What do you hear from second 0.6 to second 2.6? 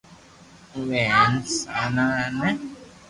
اُو وي ھين س نا ا تي